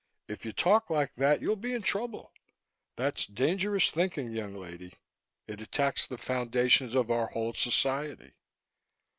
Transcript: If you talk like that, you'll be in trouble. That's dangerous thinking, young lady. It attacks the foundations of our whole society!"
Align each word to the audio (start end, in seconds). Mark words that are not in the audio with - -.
If 0.27 0.45
you 0.45 0.51
talk 0.51 0.89
like 0.89 1.13
that, 1.17 1.43
you'll 1.43 1.55
be 1.55 1.75
in 1.75 1.83
trouble. 1.83 2.33
That's 2.95 3.27
dangerous 3.27 3.91
thinking, 3.91 4.31
young 4.31 4.55
lady. 4.55 4.95
It 5.45 5.61
attacks 5.61 6.07
the 6.07 6.17
foundations 6.17 6.95
of 6.95 7.11
our 7.11 7.27
whole 7.27 7.53
society!" 7.53 8.33